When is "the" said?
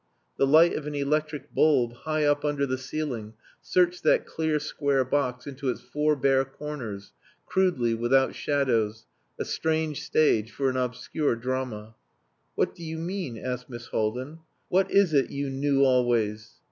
0.39-0.47, 2.65-2.79